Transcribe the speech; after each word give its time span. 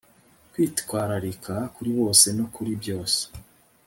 kwitwararika 0.51 1.53
kuri 1.75 1.91
bose 1.99 2.27
no 2.37 2.45
kuri 2.53 2.71
byose 2.81 3.19